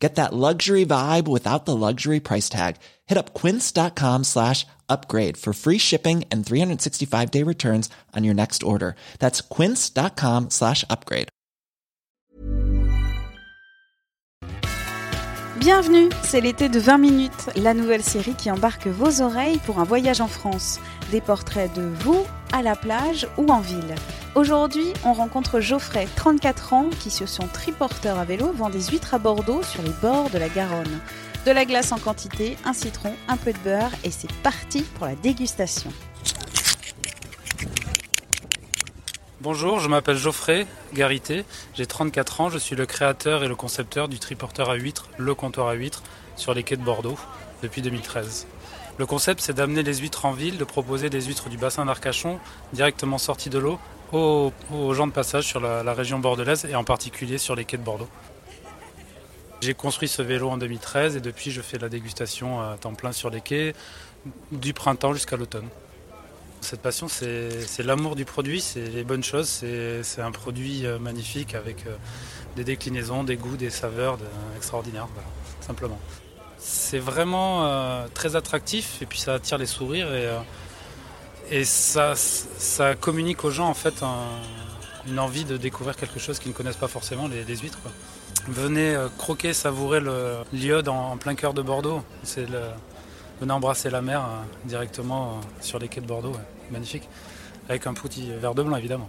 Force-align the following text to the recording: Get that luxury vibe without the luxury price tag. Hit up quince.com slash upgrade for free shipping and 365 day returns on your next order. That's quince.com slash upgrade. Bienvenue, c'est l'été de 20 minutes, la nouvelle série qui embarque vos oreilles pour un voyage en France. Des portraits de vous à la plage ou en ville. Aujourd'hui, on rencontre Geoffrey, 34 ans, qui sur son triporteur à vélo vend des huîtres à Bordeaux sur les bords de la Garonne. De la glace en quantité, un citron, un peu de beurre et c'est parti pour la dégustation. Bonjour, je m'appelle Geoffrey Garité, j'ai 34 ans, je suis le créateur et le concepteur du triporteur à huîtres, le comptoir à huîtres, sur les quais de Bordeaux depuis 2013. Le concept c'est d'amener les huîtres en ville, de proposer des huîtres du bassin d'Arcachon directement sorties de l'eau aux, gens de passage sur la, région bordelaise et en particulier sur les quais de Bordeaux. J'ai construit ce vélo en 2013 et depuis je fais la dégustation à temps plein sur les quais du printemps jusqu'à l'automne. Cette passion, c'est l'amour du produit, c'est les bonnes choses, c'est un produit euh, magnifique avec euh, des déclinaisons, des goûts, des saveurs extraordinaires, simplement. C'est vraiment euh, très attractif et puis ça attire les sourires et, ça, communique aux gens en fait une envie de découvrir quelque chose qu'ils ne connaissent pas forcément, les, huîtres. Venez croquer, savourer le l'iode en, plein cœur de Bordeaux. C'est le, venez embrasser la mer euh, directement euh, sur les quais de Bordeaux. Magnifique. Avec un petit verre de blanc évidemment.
Get 0.00 0.14
that 0.14 0.32
luxury 0.32 0.86
vibe 0.86 1.28
without 1.28 1.66
the 1.66 1.76
luxury 1.76 2.20
price 2.20 2.48
tag. 2.48 2.76
Hit 3.06 3.18
up 3.18 3.34
quince.com 3.34 4.24
slash 4.24 4.66
upgrade 4.88 5.36
for 5.36 5.52
free 5.52 5.78
shipping 5.78 6.24
and 6.32 6.44
365 6.44 7.30
day 7.30 7.44
returns 7.44 7.90
on 8.16 8.24
your 8.24 8.34
next 8.34 8.62
order. 8.62 8.94
That's 9.18 9.42
quince.com 9.42 10.48
slash 10.50 10.84
upgrade. 10.88 11.28
Bienvenue, 15.60 16.08
c'est 16.22 16.40
l'été 16.40 16.70
de 16.70 16.80
20 16.80 16.96
minutes, 16.96 17.50
la 17.54 17.74
nouvelle 17.74 18.02
série 18.02 18.32
qui 18.32 18.50
embarque 18.50 18.86
vos 18.86 19.20
oreilles 19.20 19.58
pour 19.66 19.78
un 19.78 19.84
voyage 19.84 20.22
en 20.22 20.26
France. 20.26 20.80
Des 21.10 21.20
portraits 21.20 21.70
de 21.74 21.82
vous 21.82 22.24
à 22.52 22.62
la 22.62 22.76
plage 22.76 23.28
ou 23.36 23.48
en 23.48 23.60
ville. 23.60 23.94
Aujourd'hui, 24.34 24.92
on 25.04 25.12
rencontre 25.12 25.60
Geoffrey, 25.60 26.06
34 26.16 26.72
ans, 26.72 26.90
qui 27.00 27.10
sur 27.10 27.28
son 27.28 27.46
triporteur 27.46 28.18
à 28.18 28.24
vélo 28.24 28.52
vend 28.52 28.70
des 28.70 28.82
huîtres 28.82 29.14
à 29.14 29.18
Bordeaux 29.18 29.62
sur 29.62 29.82
les 29.82 29.92
bords 30.02 30.30
de 30.30 30.38
la 30.38 30.48
Garonne. 30.48 31.00
De 31.46 31.50
la 31.50 31.64
glace 31.64 31.92
en 31.92 31.98
quantité, 31.98 32.56
un 32.64 32.72
citron, 32.72 33.14
un 33.28 33.36
peu 33.36 33.52
de 33.52 33.58
beurre 33.58 33.90
et 34.04 34.10
c'est 34.10 34.32
parti 34.42 34.82
pour 34.82 35.06
la 35.06 35.14
dégustation. 35.14 35.90
Bonjour, 39.40 39.80
je 39.80 39.88
m'appelle 39.88 40.18
Geoffrey 40.18 40.66
Garité, 40.92 41.46
j'ai 41.74 41.86
34 41.86 42.40
ans, 42.42 42.50
je 42.50 42.58
suis 42.58 42.76
le 42.76 42.84
créateur 42.84 43.42
et 43.42 43.48
le 43.48 43.54
concepteur 43.54 44.08
du 44.08 44.18
triporteur 44.18 44.68
à 44.68 44.74
huîtres, 44.74 45.08
le 45.16 45.34
comptoir 45.34 45.68
à 45.68 45.72
huîtres, 45.72 46.02
sur 46.36 46.52
les 46.52 46.62
quais 46.62 46.76
de 46.76 46.82
Bordeaux 46.82 47.18
depuis 47.62 47.82
2013. 47.82 48.46
Le 48.98 49.06
concept 49.06 49.40
c'est 49.40 49.54
d'amener 49.54 49.82
les 49.82 49.94
huîtres 49.94 50.26
en 50.26 50.32
ville, 50.32 50.58
de 50.58 50.64
proposer 50.64 51.10
des 51.10 51.22
huîtres 51.22 51.48
du 51.48 51.56
bassin 51.56 51.86
d'Arcachon 51.86 52.38
directement 52.72 53.18
sorties 53.18 53.50
de 53.50 53.58
l'eau 53.58 53.78
aux, 54.12 54.52
gens 54.92 55.06
de 55.06 55.12
passage 55.12 55.44
sur 55.44 55.60
la, 55.60 55.94
région 55.94 56.18
bordelaise 56.18 56.64
et 56.64 56.74
en 56.74 56.84
particulier 56.84 57.38
sur 57.38 57.54
les 57.54 57.64
quais 57.64 57.76
de 57.76 57.82
Bordeaux. 57.82 58.08
J'ai 59.60 59.74
construit 59.74 60.08
ce 60.08 60.22
vélo 60.22 60.48
en 60.48 60.56
2013 60.56 61.16
et 61.16 61.20
depuis 61.20 61.50
je 61.50 61.60
fais 61.60 61.78
la 61.78 61.88
dégustation 61.88 62.60
à 62.60 62.76
temps 62.78 62.94
plein 62.94 63.12
sur 63.12 63.30
les 63.30 63.40
quais 63.40 63.74
du 64.52 64.72
printemps 64.72 65.12
jusqu'à 65.12 65.36
l'automne. 65.36 65.68
Cette 66.60 66.82
passion, 66.82 67.08
c'est 67.08 67.82
l'amour 67.82 68.16
du 68.16 68.26
produit, 68.26 68.60
c'est 68.60 68.86
les 68.88 69.02
bonnes 69.02 69.24
choses, 69.24 69.48
c'est 69.48 70.20
un 70.20 70.30
produit 70.30 70.84
euh, 70.84 70.98
magnifique 70.98 71.54
avec 71.54 71.86
euh, 71.86 71.96
des 72.54 72.64
déclinaisons, 72.64 73.24
des 73.24 73.36
goûts, 73.36 73.56
des 73.56 73.70
saveurs 73.70 74.18
extraordinaires, 74.56 75.08
simplement. 75.62 75.98
C'est 76.60 76.98
vraiment 76.98 77.66
euh, 77.66 78.06
très 78.14 78.36
attractif 78.36 79.00
et 79.02 79.06
puis 79.06 79.18
ça 79.18 79.34
attire 79.34 79.58
les 79.58 79.66
sourires 79.66 80.08
et, 81.50 81.64
ça, 81.64 82.14
communique 83.00 83.44
aux 83.44 83.50
gens 83.50 83.68
en 83.68 83.74
fait 83.74 84.04
une 85.08 85.18
envie 85.18 85.44
de 85.44 85.56
découvrir 85.56 85.96
quelque 85.96 86.20
chose 86.20 86.38
qu'ils 86.38 86.52
ne 86.52 86.56
connaissent 86.56 86.76
pas 86.76 86.86
forcément, 86.86 87.26
les, 87.26 87.56
huîtres. 87.56 87.78
Venez 88.46 88.96
croquer, 89.18 89.52
savourer 89.52 90.00
le 90.00 90.36
l'iode 90.52 90.88
en, 90.88 91.16
plein 91.16 91.34
cœur 91.34 91.52
de 91.52 91.62
Bordeaux. 91.62 92.02
C'est 92.22 92.48
le, 92.48 92.60
venez 93.40 93.52
embrasser 93.52 93.90
la 93.90 94.02
mer 94.02 94.20
euh, 94.20 94.68
directement 94.68 95.30
euh, 95.30 95.62
sur 95.62 95.78
les 95.78 95.88
quais 95.88 96.00
de 96.00 96.06
Bordeaux. 96.06 96.32
Magnifique. 96.70 97.08
Avec 97.68 97.86
un 97.86 97.94
petit 97.94 98.30
verre 98.40 98.54
de 98.54 98.62
blanc 98.62 98.76
évidemment. 98.76 99.08